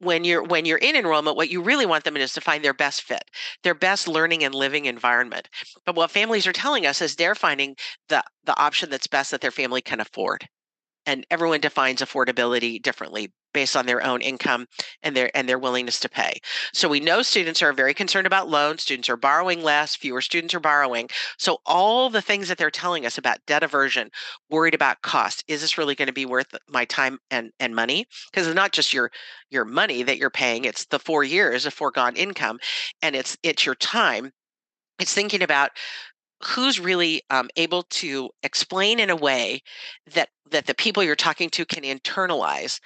[0.00, 2.74] when you're when you're in enrollment what you really want them is to find their
[2.74, 3.22] best fit
[3.62, 5.48] their best learning and living environment
[5.86, 7.76] but what families are telling us is they're finding
[8.08, 10.48] the the option that's best that their family can afford
[11.08, 14.66] and everyone defines affordability differently based on their own income
[15.02, 16.34] and their and their willingness to pay.
[16.74, 18.82] So we know students are very concerned about loans.
[18.82, 19.96] Students are borrowing less.
[19.96, 21.08] Fewer students are borrowing.
[21.38, 24.10] So all the things that they're telling us about debt aversion,
[24.50, 25.42] worried about cost.
[25.48, 28.06] Is this really going to be worth my time and and money?
[28.30, 29.10] Because it's not just your
[29.50, 30.66] your money that you're paying.
[30.66, 32.58] It's the four years of foregone income,
[33.00, 34.30] and it's it's your time.
[35.00, 35.70] It's thinking about
[36.42, 39.62] who's really um, able to explain in a way
[40.14, 42.80] that that the people you're talking to can internalize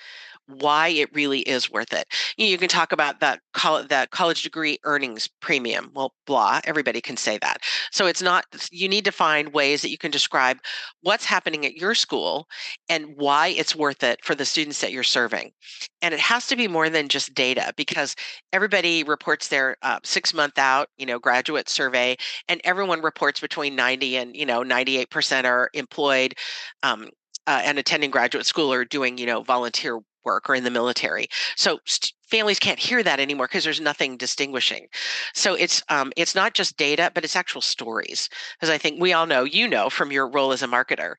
[0.61, 2.07] why it really is worth it.
[2.37, 5.91] You can talk about that college, that college degree earnings premium.
[5.95, 7.59] Well, blah, everybody can say that.
[7.91, 10.59] So it's not, you need to find ways that you can describe
[11.03, 12.47] what's happening at your school
[12.88, 15.53] and why it's worth it for the students that you're serving.
[16.01, 18.17] And it has to be more than just data because
[18.53, 22.17] everybody reports their uh, six month out, you know, graduate survey,
[22.49, 26.35] and everyone reports between 90 and, you know, 98% are employed.
[26.83, 27.09] Um,
[27.47, 31.29] uh, and attending graduate school or doing you know volunteer work or in the military.
[31.57, 34.87] So st- families can't hear that anymore because there's nothing distinguishing.
[35.35, 38.29] So it's um, it's not just data, but it's actual stories.
[38.55, 41.15] Because I think we all know, you know, from your role as a marketer,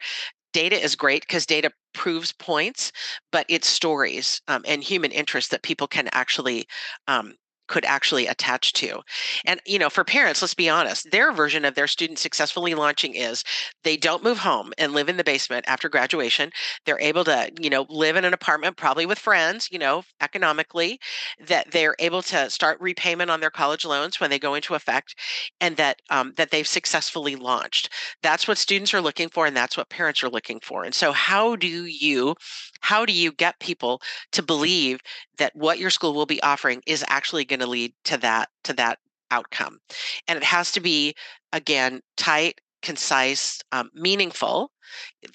[0.53, 2.91] data is great because data proves points,
[3.31, 6.65] but it's stories um, and human interest that people can actually
[7.07, 7.33] um,
[7.67, 9.01] could actually attach to.
[9.45, 13.15] And you know, for parents, let's be honest, their version of their student successfully launching
[13.15, 13.43] is
[13.83, 16.51] they don't move home and live in the basement after graduation.
[16.85, 20.99] They're able to, you know, live in an apartment probably with friends, you know, economically,
[21.47, 25.15] that they're able to start repayment on their college loans when they go into effect
[25.61, 27.89] and that um, that they've successfully launched.
[28.21, 30.83] That's what students are looking for and that's what parents are looking for.
[30.83, 32.35] And so how do you
[32.83, 34.01] how do you get people
[34.33, 34.99] to believe
[35.37, 38.73] that what your school will be offering is actually going to lead to that to
[38.73, 38.99] that
[39.31, 39.79] outcome?
[40.27, 41.15] And it has to be
[41.53, 44.69] again tight concise um, meaningful.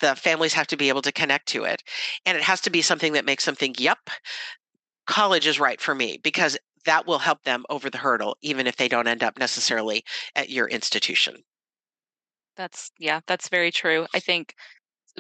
[0.01, 1.83] The families have to be able to connect to it.
[2.27, 3.99] And it has to be something that makes them think yep
[5.07, 8.77] college is right for me because that will help them over the hurdle even if
[8.77, 10.05] they don't end up necessarily
[10.37, 11.43] at your institution.
[12.57, 14.07] That's yeah that's very true.
[14.13, 14.55] I think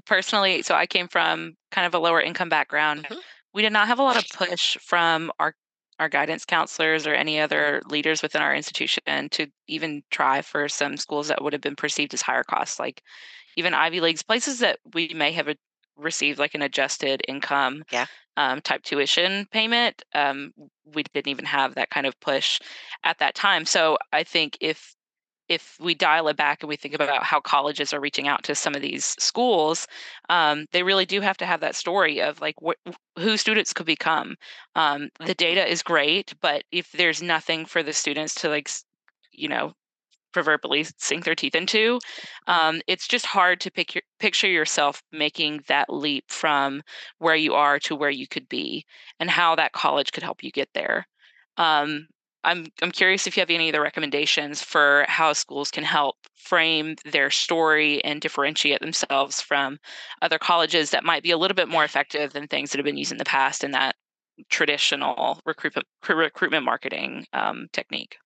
[0.06, 3.18] personally so i came from kind of a lower income background mm-hmm
[3.54, 5.54] we did not have a lot of push from our
[5.98, 10.96] our guidance counselors or any other leaders within our institution to even try for some
[10.96, 13.02] schools that would have been perceived as higher costs, like
[13.56, 15.52] even Ivy Leagues, places that we may have
[15.96, 18.06] received like an adjusted income yeah.
[18.36, 20.00] um, type tuition payment.
[20.14, 20.52] Um,
[20.94, 22.60] we didn't even have that kind of push
[23.02, 23.64] at that time.
[23.64, 24.94] So I think if
[25.48, 28.54] if we dial it back and we think about how colleges are reaching out to
[28.54, 29.86] some of these schools,
[30.28, 33.86] um, they really do have to have that story of like wh- who students could
[33.86, 34.36] become.
[34.74, 38.70] Um, the data is great, but if there's nothing for the students to like,
[39.32, 39.72] you know,
[40.32, 41.98] proverbially sink their teeth into,
[42.46, 46.82] um, it's just hard to pick your, picture yourself making that leap from
[47.18, 48.84] where you are to where you could be,
[49.18, 51.06] and how that college could help you get there.
[51.56, 52.06] Um,
[52.48, 56.96] I'm I'm curious if you have any other recommendations for how schools can help frame
[57.04, 59.78] their story and differentiate themselves from
[60.22, 62.96] other colleges that might be a little bit more effective than things that have been
[62.96, 63.96] used in the past in that
[64.48, 68.16] traditional recruitment recruitment marketing um, technique.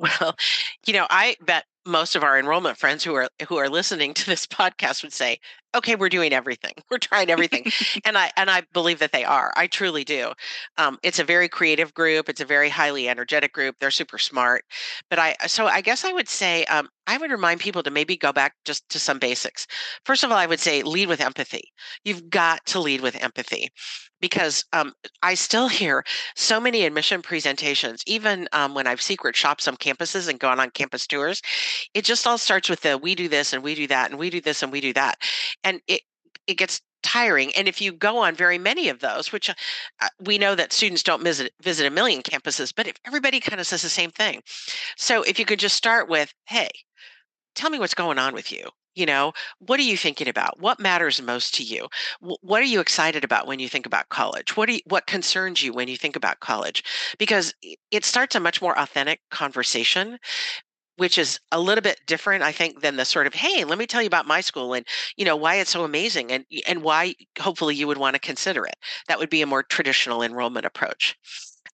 [0.00, 0.34] Well,
[0.86, 4.26] you know, I bet most of our enrollment friends who are who are listening to
[4.26, 5.38] this podcast would say,
[5.74, 6.74] "Okay, we're doing everything.
[6.90, 7.70] We're trying everything,"
[8.04, 9.52] and I and I believe that they are.
[9.56, 10.32] I truly do.
[10.76, 12.28] Um, it's a very creative group.
[12.28, 13.76] It's a very highly energetic group.
[13.80, 14.64] They're super smart.
[15.10, 18.16] But I so I guess I would say um, I would remind people to maybe
[18.16, 19.66] go back just to some basics.
[20.04, 21.72] First of all, I would say lead with empathy.
[22.04, 23.70] You've got to lead with empathy
[24.20, 26.04] because um, I still hear
[26.36, 30.70] so many admission presentations, even um, when I've secret shopped some campuses and gone on
[30.70, 31.40] campus tours.
[31.94, 34.30] It just all starts with the we do this and we do that and we
[34.30, 35.18] do this and we do that,
[35.64, 36.02] and it
[36.46, 37.54] it gets tiring.
[37.54, 41.02] And if you go on very many of those, which uh, we know that students
[41.02, 44.42] don't visit visit a million campuses, but if everybody kind of says the same thing,
[44.96, 46.70] so if you could just start with, hey,
[47.54, 50.60] tell me what's going on with you you know what are you thinking about?
[50.60, 51.86] What matters most to you?
[52.20, 54.56] What are you excited about when you think about college?
[54.56, 56.82] What you, what concerns you when you think about college?
[57.16, 57.54] Because
[57.92, 60.18] it starts a much more authentic conversation
[60.98, 63.86] which is a little bit different i think than the sort of hey let me
[63.86, 67.14] tell you about my school and you know why it's so amazing and and why
[67.40, 68.76] hopefully you would want to consider it.
[69.08, 71.16] That would be a more traditional enrollment approach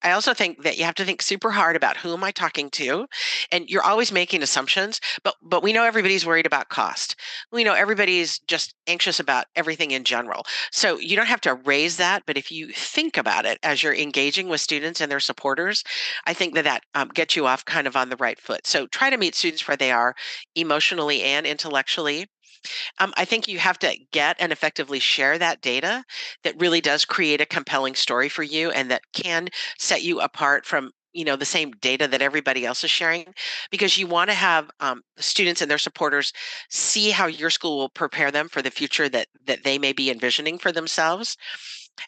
[0.04, 2.70] I also think that you have to think super hard about who am I talking
[2.72, 3.06] to,
[3.50, 5.00] and you're always making assumptions.
[5.22, 7.16] But but we know everybody's worried about cost.
[7.50, 10.44] We know everybody's just anxious about everything in general.
[10.70, 13.94] So you don't have to raise that, but if you think about it as you're
[13.94, 15.82] engaging with students and their supporters,
[16.26, 18.66] I think that that um, gets you off kind of on the right foot.
[18.66, 20.14] So try to meet students where they are
[20.54, 22.26] emotionally and intellectually
[22.98, 26.05] Um, I think you have to get and effectively share that data
[26.42, 29.48] that really does create a compelling story for you and that can
[29.79, 33.33] set you apart from you know the same data that everybody else is sharing
[33.70, 36.33] because you want to have um, students and their supporters
[36.68, 40.11] see how your school will prepare them for the future that that they may be
[40.11, 41.37] envisioning for themselves.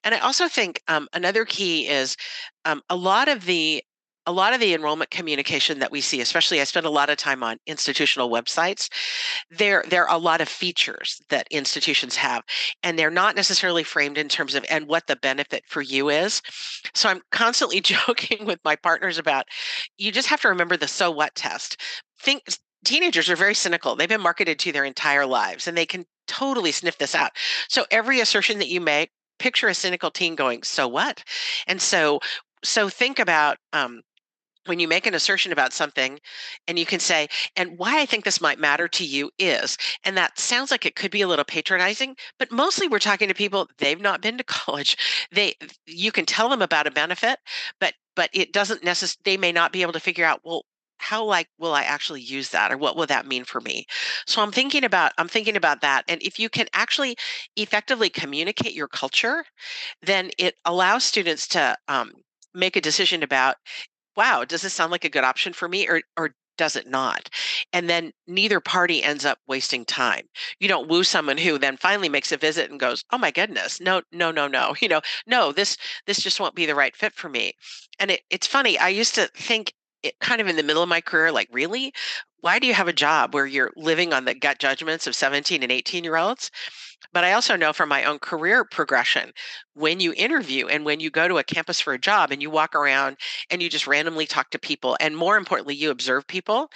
[0.03, 2.17] And i also think um, another key is
[2.65, 3.83] um, a lot of the
[4.27, 7.17] a lot of the enrollment communication that we see, especially I spend a lot of
[7.17, 8.89] time on institutional websites,
[9.51, 12.43] there there are a lot of features that institutions have,
[12.83, 16.43] and they're not necessarily framed in terms of and what the benefit for you is.
[16.95, 19.47] So I'm constantly joking with my partners about
[19.97, 21.81] you just have to remember the so what test.
[22.21, 22.43] Think
[22.85, 23.95] teenagers are very cynical.
[23.95, 27.33] They've been marketed to their entire lives and they can totally sniff this out.
[27.69, 31.23] So every assertion that you make, picture a cynical teen going, so what?
[31.67, 32.21] And so
[32.65, 34.03] so think about um,
[34.67, 36.19] when you make an assertion about something
[36.69, 37.27] and you can say
[37.57, 40.97] and why i think this might matter to you is and that sounds like it
[40.97, 44.45] could be a little patronizing but mostly we're talking to people they've not been to
[44.67, 44.97] college.
[45.33, 45.55] They
[45.87, 47.39] you can tell them about a benefit
[47.81, 50.65] but but it doesn't necessarily they may not be able to figure out well
[50.99, 53.85] how like will i actually use that or what will that mean for me?
[54.27, 57.17] So i'm thinking about i'm thinking about that and if you can actually
[57.57, 59.45] effectively communicate your culture
[60.03, 62.13] then it allows students to um,
[62.55, 63.57] make a decision about
[64.17, 67.29] wow, does this sound like a good option for me or or does it not?
[67.73, 70.27] And then neither party ends up wasting time.
[70.59, 73.81] You don't woo someone who then finally makes a visit and goes, "Oh my goodness,
[73.81, 75.77] no, no, no, no." You know, no, this
[76.07, 77.53] this just won't be the right fit for me.
[77.99, 78.79] And it, it's funny.
[78.79, 81.93] I used to think it kind of in the middle of my career, like, really?
[82.41, 85.63] Why do you have a job where you're living on the gut judgments of 17
[85.63, 86.51] and 18 year olds?
[87.13, 89.33] But I also know from my own career progression,
[89.75, 92.51] when you interview and when you go to a campus for a job and you
[92.51, 93.17] walk around
[93.51, 96.71] and you just randomly talk to people, and more importantly, you observe people,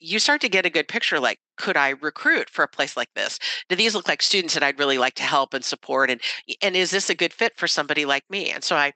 [0.00, 3.12] you start to get a good picture like, could I recruit for a place like
[3.14, 3.38] this?
[3.68, 6.10] Do these look like students that I'd really like to help and support?
[6.10, 6.20] And
[6.62, 8.50] and is this a good fit for somebody like me?
[8.50, 8.92] And so I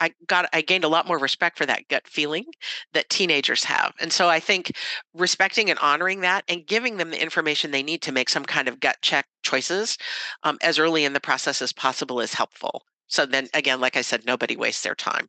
[0.00, 2.44] I got I gained a lot more respect for that gut feeling
[2.92, 3.92] that teenagers have.
[4.00, 4.72] And so I think
[5.14, 8.68] respecting and honoring that and giving them the information they need to make some kind
[8.68, 9.98] of gut check choices
[10.42, 12.84] um, as early in the process as possible is helpful.
[13.08, 15.28] So then again, like I said, nobody wastes their time.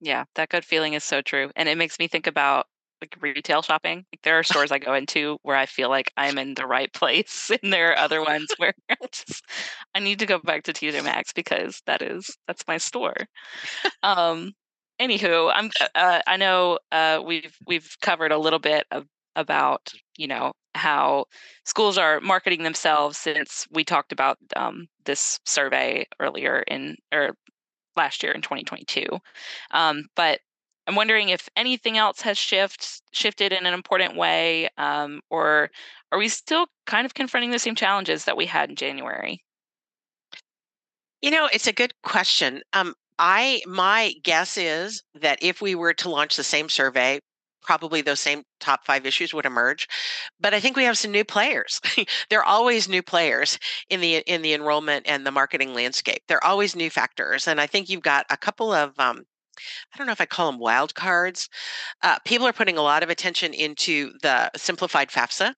[0.00, 1.50] Yeah, that gut feeling is so true.
[1.56, 2.66] And it makes me think about
[3.00, 4.04] like retail shopping.
[4.12, 6.92] Like there are stores I go into where I feel like I'm in the right
[6.92, 9.44] place, and there are other ones where I just
[9.94, 13.16] I need to go back to TJ Maxx because that is that's my store.
[14.02, 14.52] Um,
[15.00, 19.06] anywho, I'm uh, uh, I know uh, we've we've covered a little bit of
[19.36, 21.26] about you know how
[21.64, 27.34] schools are marketing themselves since we talked about um, this survey earlier in or
[27.96, 29.06] last year in 2022
[29.70, 30.40] um, but
[30.86, 35.70] I'm wondering if anything else has shift, shifted in an important way, um, or
[36.12, 39.42] are we still kind of confronting the same challenges that we had in January?
[41.22, 42.62] You know, it's a good question.
[42.72, 47.20] Um, I my guess is that if we were to launch the same survey,
[47.62, 49.88] probably those same top five issues would emerge.
[50.38, 51.80] But I think we have some new players.
[52.30, 53.58] there are always new players
[53.90, 56.22] in the in the enrollment and the marketing landscape.
[56.28, 59.24] There are always new factors, and I think you've got a couple of um,
[59.92, 61.48] I don't know if I call them wild cards.
[62.02, 65.54] Uh, people are putting a lot of attention into the simplified FAFSA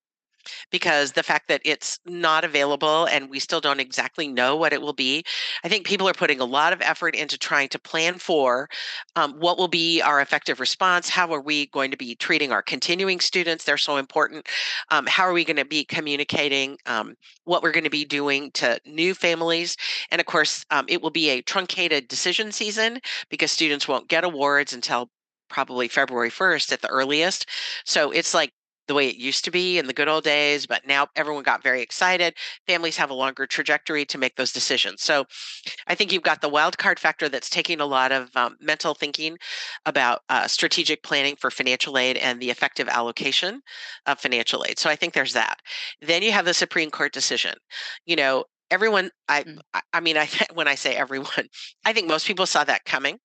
[0.71, 4.81] because the fact that it's not available and we still don't exactly know what it
[4.81, 5.25] will be,
[5.65, 8.69] I think people are putting a lot of effort into trying to plan for
[9.17, 11.09] um, what will be our effective response.
[11.09, 13.65] How are we going to be treating our continuing students?
[13.65, 14.49] They're so important.
[14.91, 18.51] Um, how are we going to be communicating um, what we're going to be doing
[18.53, 19.77] to new families?
[20.11, 24.25] And of course, um, it will be a truncated decision season because students won't get
[24.25, 25.11] awards until
[25.49, 27.47] probably February 1st at the earliest.
[27.85, 28.53] So it's like
[28.89, 31.63] the way it used to be in the good old days, but now everyone got
[31.63, 32.35] very excited.
[32.67, 35.03] Families have a longer trajectory to make those decisions.
[35.03, 35.27] So
[35.87, 38.95] I think you've got the wild card factor that's taking a lot of um, mental
[38.95, 39.39] thinking
[39.87, 43.61] about uh, strategic planning for financial aid and the effective allocation
[44.07, 44.79] of financial aid.
[44.79, 45.59] So I think there's that.
[46.01, 47.55] Then you have the Supreme Court decision.
[48.07, 49.59] You know, everyone I, mm.
[49.93, 51.49] I mean i when i say everyone
[51.87, 53.19] i think most people saw that coming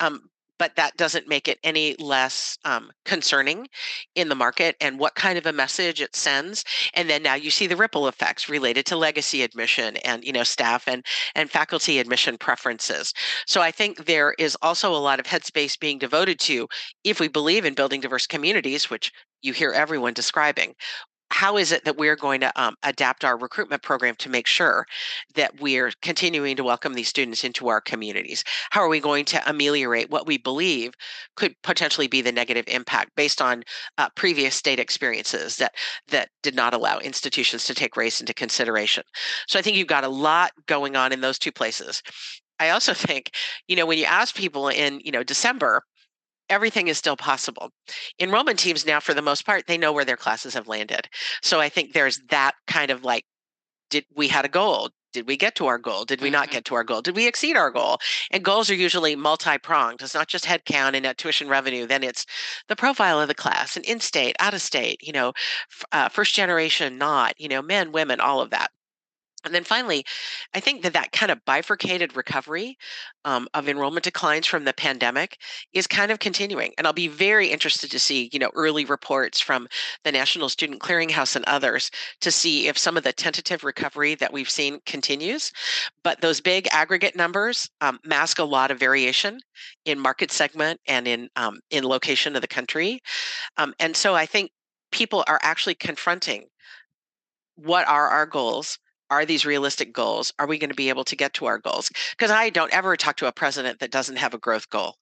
[0.00, 0.20] um,
[0.58, 3.68] but that doesn't make it any less um, concerning
[4.14, 6.64] in the market and what kind of a message it sends.
[6.94, 10.44] And then now you see the ripple effects related to legacy admission and you know
[10.44, 13.12] staff and and faculty admission preferences.
[13.46, 16.68] So i think there is also a lot of headspace being devoted to
[17.04, 20.74] if we believe in building diverse communities which you hear everyone describing
[21.38, 24.84] how is it that we're going to um, adapt our recruitment program to make sure
[25.36, 28.42] that we're continuing to welcome these students into our communities?
[28.70, 30.94] How are we going to ameliorate what we believe
[31.36, 33.62] could potentially be the negative impact based on
[33.98, 35.76] uh, previous state experiences that
[36.08, 39.04] that did not allow institutions to take race into consideration?
[39.46, 42.02] So I think you've got a lot going on in those two places.
[42.58, 43.30] I also think,
[43.68, 45.84] you know, when you ask people in, you know, December,
[46.50, 47.70] everything is still possible.
[48.18, 51.08] Enrollment teams now, for the most part, they know where their classes have landed.
[51.42, 53.24] So I think there's that kind of like,
[53.90, 54.90] did we had a goal?
[55.14, 56.04] Did we get to our goal?
[56.04, 56.56] Did we not mm-hmm.
[56.56, 57.00] get to our goal?
[57.00, 57.98] Did we exceed our goal?
[58.30, 60.02] And goals are usually multi-pronged.
[60.02, 61.86] It's not just headcount and net tuition revenue.
[61.86, 62.26] Then it's
[62.68, 65.00] the profile of the class and in-state, out-of-state.
[65.02, 65.32] You know,
[65.92, 67.32] uh, first generation, not.
[67.38, 68.70] You know, men, women, all of that.
[69.44, 70.04] And then finally,
[70.52, 72.76] I think that that kind of bifurcated recovery
[73.24, 75.38] um, of enrollment declines from the pandemic
[75.72, 76.72] is kind of continuing.
[76.76, 79.68] And I'll be very interested to see, you know, early reports from
[80.02, 84.32] the National Student Clearinghouse and others to see if some of the tentative recovery that
[84.32, 85.52] we've seen continues.
[86.02, 89.38] But those big aggregate numbers um, mask a lot of variation
[89.84, 93.00] in market segment and in um, in location of the country.
[93.56, 94.50] Um, and so I think
[94.90, 96.46] people are actually confronting
[97.54, 98.78] what are our goals
[99.10, 100.32] are these realistic goals?
[100.38, 101.90] Are we going to be able to get to our goals?
[102.10, 104.96] Because I don't ever talk to a president that doesn't have a growth goal.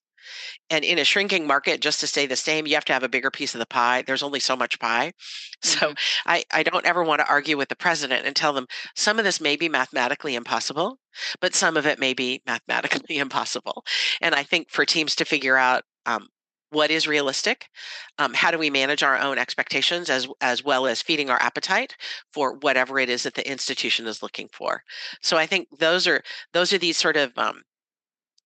[0.69, 3.09] And in a shrinking market, just to stay the same, you have to have a
[3.09, 4.01] bigger piece of the pie.
[4.01, 5.13] There's only so much pie.
[5.65, 5.79] Mm-hmm.
[5.79, 5.93] So
[6.27, 9.25] I, I don't ever want to argue with the president and tell them some of
[9.25, 10.99] this may be mathematically impossible,
[11.41, 13.83] but some of it may be mathematically impossible.
[14.21, 16.27] And I think for teams to figure out um,
[16.71, 17.69] what is realistic
[18.19, 21.95] um, how do we manage our own expectations as as well as feeding our appetite
[22.33, 24.83] for whatever it is that the institution is looking for.
[25.21, 26.21] So i think those are
[26.53, 27.61] those are these sort of um,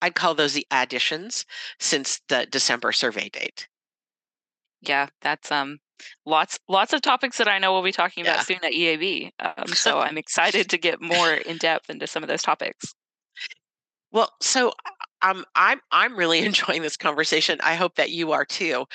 [0.01, 1.45] i'd call those the additions
[1.79, 3.67] since the december survey date.
[4.81, 5.79] Yeah that's um
[6.25, 8.43] lots lots of topics that i know we'll be talking about yeah.
[8.43, 12.29] soon at eab um, so i'm excited to get more in depth into some of
[12.29, 12.93] those topics.
[14.11, 14.73] Well so
[15.21, 17.59] um, I'm I'm really enjoying this conversation.
[17.61, 18.85] I hope that you are too.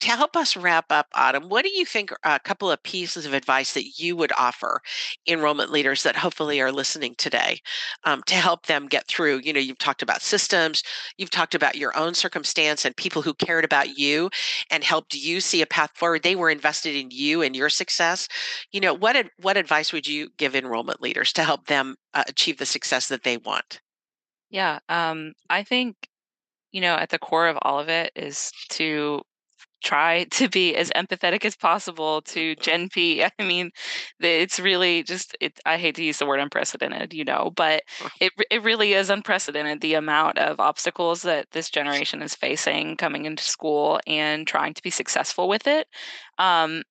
[0.00, 3.32] To help us wrap up, Autumn, what do you think a couple of pieces of
[3.32, 4.82] advice that you would offer
[5.28, 7.60] enrollment leaders that hopefully are listening today
[8.02, 9.42] um, to help them get through?
[9.44, 10.82] You know, you've talked about systems,
[11.18, 14.28] you've talked about your own circumstance and people who cared about you
[14.72, 16.24] and helped you see a path forward.
[16.24, 18.26] They were invested in you and your success.
[18.72, 22.58] You know, what what advice would you give enrollment leaders to help them uh, achieve
[22.58, 23.80] the success that they want?
[24.50, 26.08] Yeah, um, I think,
[26.72, 29.22] you know, at the core of all of it is to
[29.84, 33.24] try to be as empathetic as possible to Gen P.
[33.24, 33.70] I mean,
[34.20, 37.82] it's really just it, I hate to use the word unprecedented, you know, but
[38.20, 43.26] it it really is unprecedented the amount of obstacles that this generation is facing coming
[43.26, 45.88] into school and trying to be successful with it.
[46.38, 46.82] Um,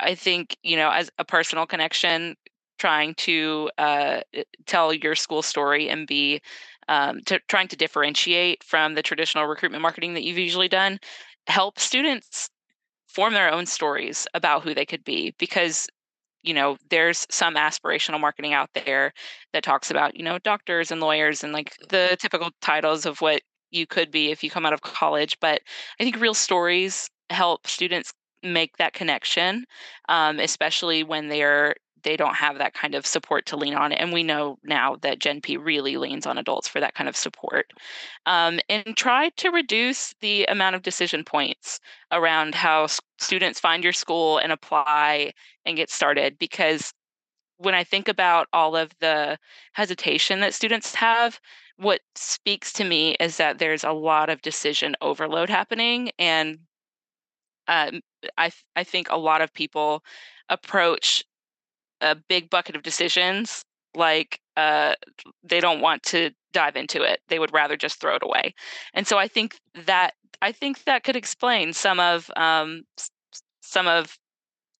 [0.00, 2.36] I think, you know, as a personal connection,
[2.78, 4.20] trying to uh,
[4.66, 6.40] tell your school story and be
[6.88, 10.98] um, to, trying to differentiate from the traditional recruitment marketing that you've usually done
[11.46, 12.50] help students
[13.08, 15.88] form their own stories about who they could be because
[16.42, 19.12] you know there's some aspirational marketing out there
[19.52, 23.42] that talks about you know doctors and lawyers and like the typical titles of what
[23.70, 25.60] you could be if you come out of college but
[26.00, 28.12] i think real stories help students
[28.42, 29.64] make that connection
[30.08, 33.92] um, especially when they're they don't have that kind of support to lean on.
[33.92, 37.16] And we know now that Gen P really leans on adults for that kind of
[37.16, 37.72] support.
[38.26, 41.80] Um, and try to reduce the amount of decision points
[42.12, 42.88] around how
[43.18, 45.32] students find your school and apply
[45.64, 46.38] and get started.
[46.38, 46.92] Because
[47.58, 49.38] when I think about all of the
[49.72, 51.40] hesitation that students have,
[51.76, 56.10] what speaks to me is that there's a lot of decision overload happening.
[56.18, 56.58] And
[57.68, 58.00] um,
[58.36, 60.02] I, I think a lot of people
[60.48, 61.24] approach
[62.00, 64.94] a big bucket of decisions like uh,
[65.42, 68.54] they don't want to dive into it they would rather just throw it away.
[68.94, 72.82] And so i think that i think that could explain some of um,
[73.62, 74.16] some of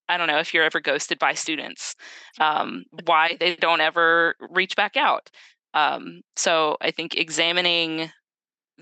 [0.09, 1.95] i don't know if you're ever ghosted by students
[2.41, 5.31] um, why they don't ever reach back out.
[5.75, 8.11] Um, so i think examining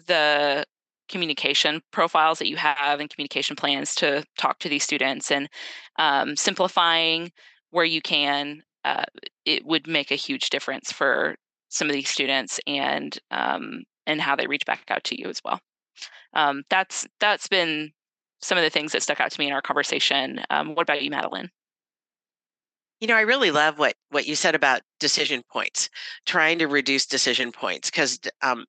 [0.06, 0.64] the
[1.08, 5.48] communication profiles that you have and communication plans to talk to these students and
[5.98, 7.30] um, simplifying
[7.76, 9.04] where you can, uh,
[9.44, 11.36] it would make a huge difference for
[11.68, 15.42] some of these students and um, and how they reach back out to you as
[15.44, 15.60] well.
[16.32, 17.92] Um, that's that's been
[18.40, 20.40] some of the things that stuck out to me in our conversation.
[20.48, 21.50] Um, what about you, Madeleine?
[23.00, 25.90] You know, I really love what what you said about decision points,
[26.24, 28.64] trying to reduce decision points because um,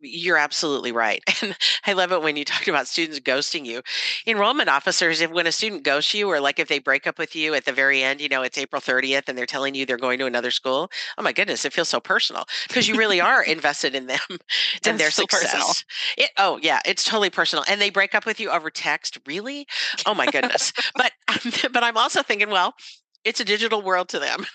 [0.00, 1.22] you're absolutely right.
[1.40, 3.80] And I love it when you talk about students ghosting you.
[4.26, 7.36] Enrollment officers, if when a student ghosts you, or like if they break up with
[7.36, 9.96] you at the very end, you know, it's April 30th and they're telling you they're
[9.96, 10.90] going to another school.
[11.16, 14.18] Oh my goodness, it feels so personal because you really are invested in them
[14.84, 15.84] and their success.
[16.16, 17.64] It, oh yeah, it's totally personal.
[17.68, 19.18] And they break up with you over text.
[19.26, 19.66] Really?
[20.06, 20.72] Oh my goodness.
[20.96, 21.12] but
[21.72, 22.74] but I'm also thinking, well,
[23.24, 24.46] it's a digital world to them.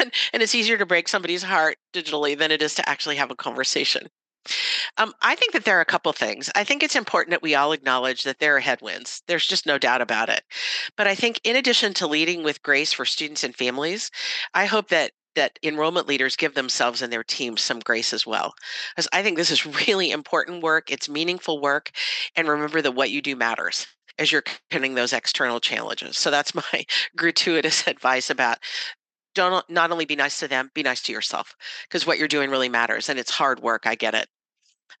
[0.00, 3.30] and, and it's easier to break somebody's heart digitally than it is to actually have
[3.30, 4.08] a conversation.
[4.96, 6.50] Um, I think that there are a couple things.
[6.54, 9.22] I think it's important that we all acknowledge that there are headwinds.
[9.26, 10.42] There's just no doubt about it.
[10.96, 14.10] But I think, in addition to leading with grace for students and families,
[14.54, 18.54] I hope that that enrollment leaders give themselves and their teams some grace as well.
[18.94, 20.90] Because I think this is really important work.
[20.90, 21.90] It's meaningful work,
[22.36, 23.86] and remember that what you do matters
[24.18, 26.16] as you're contending those external challenges.
[26.16, 26.84] So that's my
[27.16, 28.58] gratuitous advice about
[29.34, 31.54] don't not only be nice to them, be nice to yourself
[31.88, 33.86] because what you're doing really matters and it's hard work.
[33.86, 34.28] I get it.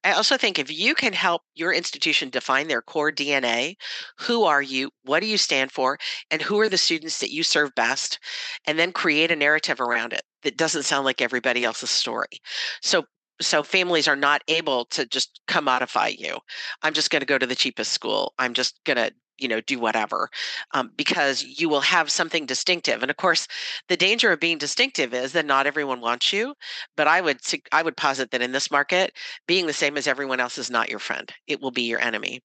[0.02, 3.76] I also think if you can help your institution define their core DNA,
[4.18, 5.98] who are you, what do you stand for,
[6.30, 8.18] and who are the students that you serve best,
[8.66, 12.40] and then create a narrative around it that doesn't sound like everybody else's story.
[12.82, 13.04] So
[13.40, 16.38] so families are not able to just commodify you.
[16.82, 18.32] I'm just going to go to the cheapest school.
[18.38, 20.28] I'm just going to you know do whatever
[20.72, 23.46] um, because you will have something distinctive and of course
[23.88, 26.54] the danger of being distinctive is that not everyone wants you
[26.96, 27.38] but i would
[27.72, 29.12] i would posit that in this market
[29.46, 32.40] being the same as everyone else is not your friend it will be your enemy.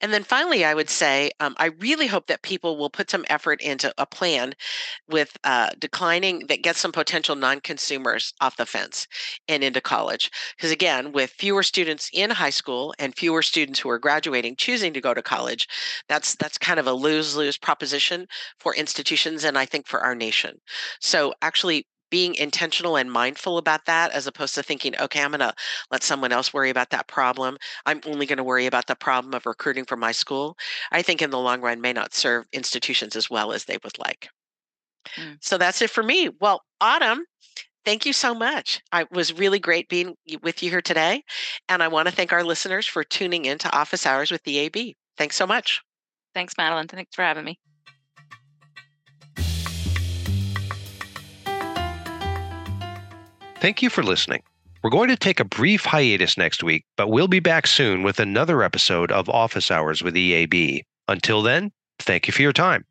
[0.00, 3.24] And then finally i would say um, i really hope that people will put some
[3.28, 4.54] effort into a plan
[5.08, 9.06] with uh, declining that gets some potential non-consumers off the fence
[9.48, 13.90] and into college because again with fewer students in high school and fewer students who
[13.90, 15.68] are graduating choosing to go to college
[16.14, 18.26] that's that's kind of a lose-lose proposition
[18.60, 20.60] for institutions and I think for our nation.
[21.00, 25.40] So actually being intentional and mindful about that as opposed to thinking okay i'm going
[25.40, 25.52] to
[25.90, 27.56] let someone else worry about that problem.
[27.86, 30.56] I'm only going to worry about the problem of recruiting for my school.
[30.92, 33.98] I think in the long run may not serve institutions as well as they would
[33.98, 34.28] like.
[35.18, 35.36] Mm.
[35.40, 36.30] so that's it for me.
[36.40, 37.24] Well autumn
[37.84, 38.80] thank you so much.
[38.94, 41.22] It was really great being with you here today
[41.68, 44.94] and i want to thank our listeners for tuning in to office hours with EAB
[45.18, 45.82] thanks so much
[46.34, 46.88] Thanks, Madeleine.
[46.88, 47.58] Thanks for having me.
[53.60, 54.42] Thank you for listening.
[54.82, 58.20] We're going to take a brief hiatus next week, but we'll be back soon with
[58.20, 60.82] another episode of Office Hours with EAB.
[61.08, 62.84] Until then, thank you for your time.